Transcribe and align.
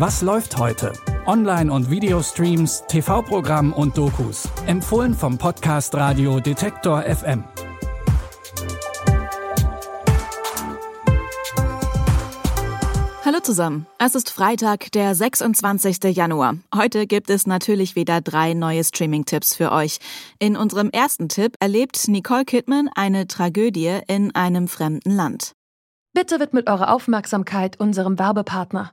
Was 0.00 0.22
läuft 0.22 0.56
heute? 0.56 0.94
Online- 1.26 1.70
und 1.70 1.90
Videostreams, 1.90 2.84
TV-Programm 2.88 3.74
und 3.74 3.98
Dokus. 3.98 4.48
Empfohlen 4.66 5.12
vom 5.12 5.36
Podcast 5.36 5.94
Radio 5.94 6.40
Detektor 6.40 7.02
FM. 7.02 7.44
Hallo 13.26 13.40
zusammen. 13.42 13.86
Es 13.98 14.14
ist 14.14 14.30
Freitag, 14.30 14.90
der 14.92 15.14
26. 15.14 16.16
Januar. 16.16 16.54
Heute 16.74 17.06
gibt 17.06 17.28
es 17.28 17.46
natürlich 17.46 17.94
wieder 17.94 18.22
drei 18.22 18.54
neue 18.54 18.82
Streaming-Tipps 18.82 19.54
für 19.54 19.70
euch. 19.70 19.98
In 20.38 20.56
unserem 20.56 20.88
ersten 20.88 21.28
Tipp 21.28 21.56
erlebt 21.60 22.08
Nicole 22.08 22.46
Kidman 22.46 22.88
eine 22.94 23.26
Tragödie 23.26 23.98
in 24.06 24.34
einem 24.34 24.66
fremden 24.66 25.10
Land. 25.10 25.52
Bitte 26.14 26.40
widmet 26.40 26.70
eure 26.70 26.90
Aufmerksamkeit 26.90 27.78
unserem 27.78 28.18
Werbepartner. 28.18 28.92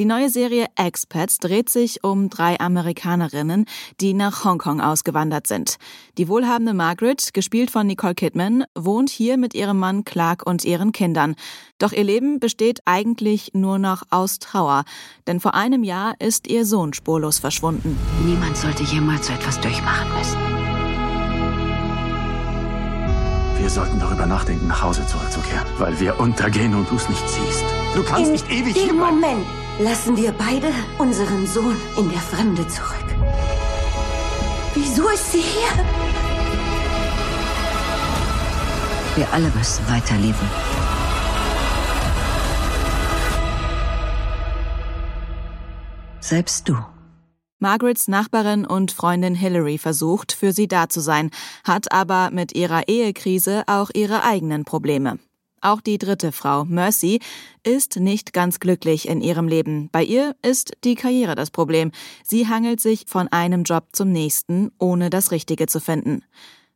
Die 0.00 0.06
neue 0.06 0.30
Serie 0.30 0.64
Expats 0.76 1.40
dreht 1.40 1.68
sich 1.68 2.02
um 2.02 2.30
drei 2.30 2.58
Amerikanerinnen, 2.58 3.66
die 4.00 4.14
nach 4.14 4.46
Hongkong 4.46 4.80
ausgewandert 4.80 5.46
sind. 5.46 5.76
Die 6.16 6.26
wohlhabende 6.26 6.72
Margaret, 6.72 7.34
gespielt 7.34 7.70
von 7.70 7.86
Nicole 7.86 8.14
Kidman, 8.14 8.64
wohnt 8.74 9.10
hier 9.10 9.36
mit 9.36 9.52
ihrem 9.52 9.78
Mann 9.78 10.04
Clark 10.04 10.46
und 10.46 10.64
ihren 10.64 10.92
Kindern. 10.92 11.34
Doch 11.78 11.92
ihr 11.92 12.04
Leben 12.04 12.40
besteht 12.40 12.80
eigentlich 12.86 13.50
nur 13.52 13.78
noch 13.78 14.04
aus 14.08 14.38
Trauer, 14.38 14.84
denn 15.26 15.38
vor 15.38 15.52
einem 15.52 15.84
Jahr 15.84 16.14
ist 16.18 16.48
ihr 16.48 16.64
Sohn 16.64 16.94
spurlos 16.94 17.38
verschwunden. 17.38 17.94
Niemand 18.24 18.56
sollte 18.56 18.84
jemals 18.84 19.26
so 19.26 19.34
etwas 19.34 19.60
durchmachen 19.60 20.08
müssen. 20.16 20.38
Wir 23.60 23.68
sollten 23.68 24.00
darüber 24.00 24.24
nachdenken, 24.24 24.66
nach 24.66 24.82
Hause 24.82 25.06
zurückzukehren, 25.06 25.66
weil 25.76 26.00
wir 26.00 26.18
untergehen 26.18 26.74
und 26.74 26.90
du 26.90 26.94
es 26.94 27.06
nicht 27.06 27.28
siehst. 27.28 27.64
Du 27.94 28.02
kannst 28.02 28.28
In 28.28 28.32
nicht 28.32 28.50
ewig 28.50 28.74
hier 28.74 28.94
bleiben. 28.94 29.20
Moment 29.20 29.46
lassen 29.80 30.16
wir 30.16 30.32
beide 30.32 30.70
unseren 30.98 31.46
Sohn 31.46 31.76
in 31.96 32.10
der 32.10 32.18
Fremde 32.18 32.66
zurück. 32.68 33.04
Wieso 34.74 35.08
ist 35.08 35.32
sie 35.32 35.40
hier? 35.40 35.84
Wir 39.16 39.32
alle 39.32 39.50
müssen 39.56 39.88
weiterleben. 39.88 40.48
Selbst 46.20 46.68
du. 46.68 46.76
Margarets 47.58 48.06
Nachbarin 48.06 48.64
und 48.66 48.92
Freundin 48.92 49.34
Hillary 49.34 49.78
versucht, 49.78 50.32
für 50.32 50.52
sie 50.52 50.68
da 50.68 50.88
zu 50.88 51.00
sein, 51.00 51.30
hat 51.64 51.90
aber 51.92 52.30
mit 52.30 52.54
ihrer 52.54 52.88
Ehekrise 52.88 53.64
auch 53.66 53.90
ihre 53.92 54.24
eigenen 54.24 54.64
Probleme. 54.64 55.18
Auch 55.62 55.82
die 55.82 55.98
dritte 55.98 56.32
Frau, 56.32 56.64
Mercy, 56.64 57.20
ist 57.62 57.96
nicht 57.96 58.32
ganz 58.32 58.60
glücklich 58.60 59.08
in 59.08 59.20
ihrem 59.20 59.46
Leben. 59.46 59.90
Bei 59.92 60.02
ihr 60.02 60.34
ist 60.40 60.72
die 60.84 60.94
Karriere 60.94 61.34
das 61.34 61.50
Problem. 61.50 61.92
Sie 62.24 62.48
hangelt 62.48 62.80
sich 62.80 63.04
von 63.06 63.28
einem 63.28 63.64
Job 63.64 63.84
zum 63.92 64.10
nächsten, 64.10 64.72
ohne 64.78 65.10
das 65.10 65.32
Richtige 65.32 65.66
zu 65.66 65.80
finden. 65.80 66.22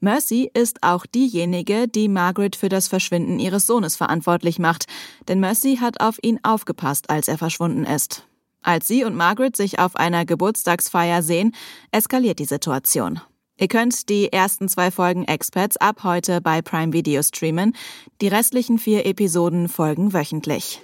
Mercy 0.00 0.48
ist 0.54 0.84
auch 0.84 1.06
diejenige, 1.06 1.88
die 1.88 2.08
Margaret 2.08 2.54
für 2.54 2.68
das 2.68 2.86
Verschwinden 2.86 3.40
ihres 3.40 3.66
Sohnes 3.66 3.96
verantwortlich 3.96 4.60
macht, 4.60 4.86
denn 5.26 5.40
Mercy 5.40 5.78
hat 5.80 6.00
auf 6.00 6.18
ihn 6.22 6.38
aufgepasst, 6.44 7.10
als 7.10 7.26
er 7.26 7.36
verschwunden 7.36 7.84
ist. 7.84 8.24
Als 8.62 8.86
sie 8.86 9.04
und 9.04 9.16
Margaret 9.16 9.56
sich 9.56 9.80
auf 9.80 9.96
einer 9.96 10.24
Geburtstagsfeier 10.24 11.22
sehen, 11.22 11.52
eskaliert 11.90 12.38
die 12.38 12.44
Situation. 12.44 13.20
Ihr 13.60 13.68
könnt 13.68 14.08
die 14.08 14.32
ersten 14.32 14.68
zwei 14.68 14.92
Folgen 14.92 15.24
Experts 15.24 15.76
ab 15.76 16.04
heute 16.04 16.40
bei 16.40 16.62
Prime 16.62 16.92
Video 16.92 17.22
streamen. 17.22 17.74
Die 18.20 18.28
restlichen 18.28 18.78
vier 18.78 19.04
Episoden 19.04 19.68
folgen 19.68 20.12
wöchentlich. 20.12 20.80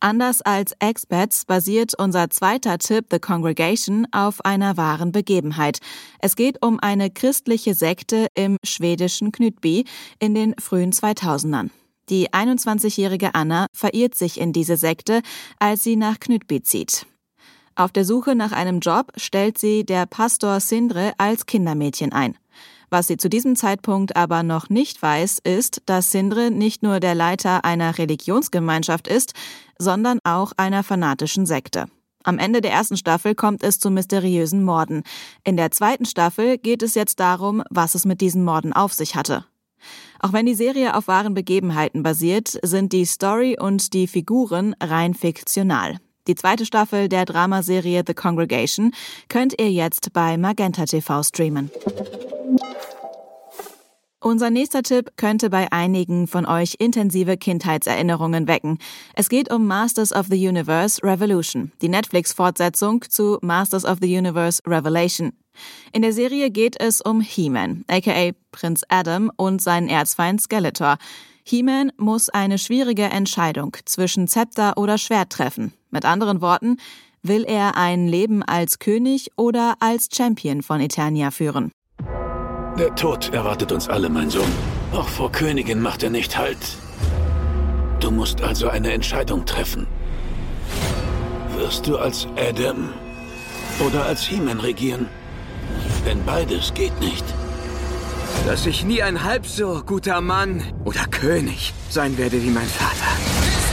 Anders 0.00 0.40
als 0.40 0.72
Experts 0.80 1.44
basiert 1.44 1.92
unser 1.98 2.30
zweiter 2.30 2.78
Tipp 2.78 3.06
The 3.10 3.18
Congregation 3.18 4.06
auf 4.12 4.44
einer 4.44 4.76
wahren 4.78 5.12
Begebenheit. 5.12 5.78
Es 6.20 6.36
geht 6.36 6.64
um 6.64 6.80
eine 6.80 7.10
christliche 7.10 7.74
Sekte 7.74 8.28
im 8.34 8.56
schwedischen 8.64 9.30
Knutby 9.30 9.84
in 10.18 10.34
den 10.34 10.54
frühen 10.58 10.92
2000ern. 10.92 11.70
Die 12.10 12.30
21-jährige 12.30 13.34
Anna 13.34 13.66
verirrt 13.72 14.14
sich 14.14 14.40
in 14.40 14.52
diese 14.52 14.76
Sekte, 14.76 15.22
als 15.58 15.84
sie 15.84 15.96
nach 15.96 16.20
Knutby 16.20 16.62
zieht. 16.62 17.06
Auf 17.76 17.90
der 17.90 18.04
Suche 18.04 18.36
nach 18.36 18.52
einem 18.52 18.78
Job 18.78 19.12
stellt 19.16 19.58
sie 19.58 19.84
der 19.84 20.06
Pastor 20.06 20.60
Sindre 20.60 21.12
als 21.18 21.46
Kindermädchen 21.46 22.12
ein. 22.12 22.36
Was 22.88 23.08
sie 23.08 23.16
zu 23.16 23.28
diesem 23.28 23.56
Zeitpunkt 23.56 24.14
aber 24.14 24.44
noch 24.44 24.68
nicht 24.68 25.02
weiß, 25.02 25.40
ist, 25.42 25.82
dass 25.86 26.12
Sindre 26.12 26.52
nicht 26.52 26.84
nur 26.84 27.00
der 27.00 27.16
Leiter 27.16 27.64
einer 27.64 27.98
Religionsgemeinschaft 27.98 29.08
ist, 29.08 29.32
sondern 29.76 30.20
auch 30.22 30.52
einer 30.56 30.84
fanatischen 30.84 31.46
Sekte. 31.46 31.86
Am 32.22 32.38
Ende 32.38 32.60
der 32.60 32.70
ersten 32.70 32.96
Staffel 32.96 33.34
kommt 33.34 33.64
es 33.64 33.80
zu 33.80 33.90
mysteriösen 33.90 34.62
Morden. 34.62 35.02
In 35.42 35.56
der 35.56 35.72
zweiten 35.72 36.04
Staffel 36.04 36.58
geht 36.58 36.82
es 36.84 36.94
jetzt 36.94 37.18
darum, 37.18 37.64
was 37.70 37.96
es 37.96 38.04
mit 38.04 38.20
diesen 38.20 38.44
Morden 38.44 38.72
auf 38.72 38.92
sich 38.92 39.16
hatte. 39.16 39.44
Auch 40.20 40.32
wenn 40.32 40.46
die 40.46 40.54
Serie 40.54 40.96
auf 40.96 41.08
wahren 41.08 41.34
Begebenheiten 41.34 42.04
basiert, 42.04 42.56
sind 42.62 42.92
die 42.92 43.04
Story 43.04 43.58
und 43.60 43.92
die 43.92 44.06
Figuren 44.06 44.76
rein 44.80 45.14
fiktional. 45.14 45.98
Die 46.26 46.34
zweite 46.34 46.64
Staffel 46.64 47.08
der 47.08 47.26
Dramaserie 47.26 48.02
The 48.06 48.14
Congregation 48.14 48.92
könnt 49.28 49.60
ihr 49.60 49.70
jetzt 49.70 50.12
bei 50.12 50.38
Magenta 50.38 50.86
TV 50.86 51.22
streamen. 51.22 51.70
Unser 54.20 54.48
nächster 54.48 54.82
Tipp 54.82 55.18
könnte 55.18 55.50
bei 55.50 55.70
einigen 55.70 56.26
von 56.26 56.46
euch 56.46 56.76
intensive 56.78 57.36
Kindheitserinnerungen 57.36 58.48
wecken. 58.48 58.78
Es 59.14 59.28
geht 59.28 59.52
um 59.52 59.66
Masters 59.66 60.12
of 60.14 60.28
the 60.30 60.48
Universe 60.48 61.02
Revolution, 61.02 61.72
die 61.82 61.90
Netflix-Fortsetzung 61.90 63.02
zu 63.10 63.38
Masters 63.42 63.84
of 63.84 63.98
the 64.00 64.16
Universe 64.16 64.62
Revelation. 64.66 65.34
In 65.92 66.00
der 66.00 66.14
Serie 66.14 66.50
geht 66.50 66.80
es 66.80 67.02
um 67.02 67.20
He-Man, 67.20 67.84
aka 67.86 68.30
Prinz 68.50 68.82
Adam 68.88 69.30
und 69.36 69.60
seinen 69.60 69.90
Erzfeind 69.90 70.40
Skeletor. 70.40 70.96
He-Man 71.44 71.92
muss 71.98 72.30
eine 72.30 72.56
schwierige 72.56 73.04
Entscheidung 73.04 73.76
zwischen 73.84 74.26
Zepter 74.26 74.78
oder 74.78 74.96
Schwert 74.96 75.30
treffen. 75.30 75.74
Mit 75.94 76.04
anderen 76.06 76.40
Worten, 76.40 76.78
will 77.22 77.44
er 77.44 77.76
ein 77.76 78.08
Leben 78.08 78.42
als 78.42 78.80
König 78.80 79.30
oder 79.36 79.76
als 79.78 80.08
Champion 80.12 80.60
von 80.62 80.80
Eternia 80.80 81.30
führen? 81.30 81.70
Der 82.76 82.92
Tod 82.96 83.32
erwartet 83.32 83.70
uns 83.70 83.88
alle, 83.88 84.08
mein 84.08 84.28
Sohn. 84.28 84.50
Auch 84.92 85.06
vor 85.06 85.30
Königin 85.30 85.80
macht 85.80 86.02
er 86.02 86.10
nicht 86.10 86.36
Halt. 86.36 86.58
Du 88.00 88.10
musst 88.10 88.42
also 88.42 88.68
eine 88.68 88.92
Entscheidung 88.92 89.46
treffen. 89.46 89.86
Wirst 91.56 91.86
du 91.86 91.96
als 91.96 92.26
Adam 92.36 92.88
oder 93.86 94.04
als 94.04 94.24
He-Man 94.26 94.58
regieren? 94.58 95.06
Denn 96.04 96.24
beides 96.24 96.74
geht 96.74 96.98
nicht. 96.98 97.24
Dass 98.46 98.66
ich 98.66 98.84
nie 98.84 99.00
ein 99.00 99.22
halb 99.22 99.46
so 99.46 99.80
guter 99.86 100.20
Mann 100.20 100.60
oder 100.84 101.06
König 101.06 101.72
sein 101.88 102.18
werde 102.18 102.42
wie 102.42 102.50
mein 102.50 102.66
Vater. 102.66 103.63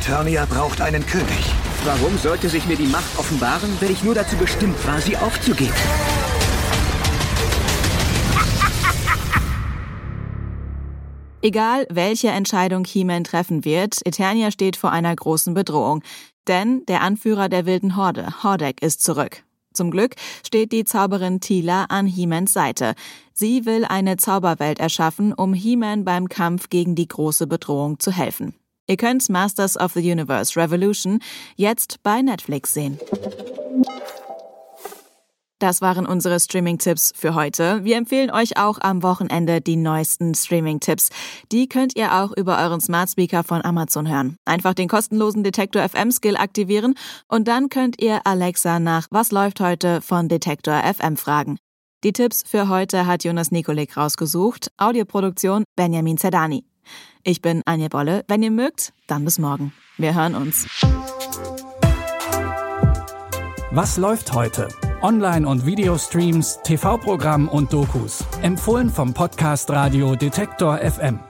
Eternia 0.00 0.46
braucht 0.46 0.80
einen 0.80 1.04
König. 1.04 1.52
Warum 1.84 2.16
sollte 2.16 2.48
sich 2.48 2.66
mir 2.66 2.76
die 2.76 2.86
Macht 2.86 3.18
offenbaren, 3.18 3.70
wenn 3.80 3.92
ich 3.92 4.02
nur 4.02 4.14
dazu 4.14 4.34
bestimmt 4.36 4.86
war, 4.86 4.98
sie 4.98 5.14
aufzugeben? 5.14 5.74
Egal, 11.42 11.86
welche 11.90 12.28
Entscheidung 12.28 12.86
He-Man 12.86 13.24
treffen 13.24 13.66
wird, 13.66 13.98
Eternia 14.06 14.50
steht 14.50 14.76
vor 14.76 14.90
einer 14.90 15.14
großen 15.14 15.52
Bedrohung. 15.52 16.02
Denn 16.48 16.86
der 16.86 17.02
Anführer 17.02 17.50
der 17.50 17.66
wilden 17.66 17.94
Horde, 17.94 18.42
Hordek, 18.42 18.82
ist 18.82 19.04
zurück. 19.04 19.42
Zum 19.74 19.90
Glück 19.90 20.14
steht 20.46 20.72
die 20.72 20.84
Zauberin 20.84 21.40
Tila 21.40 21.84
an 21.90 22.06
He-Mans 22.06 22.54
Seite. 22.54 22.94
Sie 23.34 23.66
will 23.66 23.84
eine 23.84 24.16
Zauberwelt 24.16 24.80
erschaffen, 24.80 25.34
um 25.34 25.52
He-Man 25.52 26.06
beim 26.06 26.30
Kampf 26.30 26.70
gegen 26.70 26.94
die 26.94 27.06
große 27.06 27.46
Bedrohung 27.46 27.98
zu 27.98 28.12
helfen. 28.12 28.54
Ihr 28.90 28.96
könnt 28.96 29.28
Masters 29.28 29.78
of 29.78 29.92
the 29.92 30.00
Universe 30.00 30.58
Revolution 30.58 31.20
jetzt 31.54 32.02
bei 32.02 32.22
Netflix 32.22 32.74
sehen. 32.74 32.98
Das 35.60 35.80
waren 35.80 36.06
unsere 36.06 36.40
Streaming-Tipps 36.40 37.12
für 37.14 37.36
heute. 37.36 37.84
Wir 37.84 37.96
empfehlen 37.96 38.32
euch 38.32 38.56
auch 38.56 38.80
am 38.80 39.04
Wochenende 39.04 39.60
die 39.60 39.76
neuesten 39.76 40.34
Streaming-Tipps. 40.34 41.10
Die 41.52 41.68
könnt 41.68 41.96
ihr 41.96 42.20
auch 42.20 42.32
über 42.36 42.58
euren 42.58 42.80
Smart 42.80 43.10
Speaker 43.10 43.44
von 43.44 43.64
Amazon 43.64 44.08
hören. 44.08 44.36
Einfach 44.44 44.74
den 44.74 44.88
kostenlosen 44.88 45.44
Detektor 45.44 45.88
FM 45.88 46.10
Skill 46.10 46.36
aktivieren 46.36 46.96
und 47.28 47.46
dann 47.46 47.68
könnt 47.68 48.02
ihr 48.02 48.26
Alexa 48.26 48.80
nach 48.80 49.06
Was 49.12 49.30
läuft 49.30 49.60
heute 49.60 50.00
von 50.00 50.26
Detektor 50.26 50.82
FM 50.82 51.16
fragen. 51.16 51.58
Die 52.02 52.12
Tipps 52.12 52.42
für 52.44 52.68
heute 52.68 53.06
hat 53.06 53.22
Jonas 53.22 53.52
Nikolik 53.52 53.96
rausgesucht. 53.96 54.72
Audioproduktion 54.78 55.62
Benjamin 55.76 56.18
Zerdani. 56.18 56.64
Ich 57.22 57.42
bin 57.42 57.62
Anja 57.66 57.88
Bolle. 57.88 58.24
Wenn 58.28 58.42
ihr 58.42 58.50
mögt, 58.50 58.92
dann 59.06 59.24
bis 59.24 59.38
morgen. 59.38 59.72
Wir 59.98 60.14
hören 60.14 60.34
uns. 60.34 60.66
Was 63.72 63.96
läuft 63.98 64.32
heute? 64.32 64.68
Online- 65.02 65.46
und 65.46 65.64
Videostreams, 65.64 66.60
TV-Programm 66.64 67.48
und 67.48 67.72
Dokus. 67.72 68.24
Empfohlen 68.42 68.90
vom 68.90 69.14
Podcast 69.14 69.70
Radio 69.70 70.16
Detektor 70.16 70.78
FM. 70.78 71.20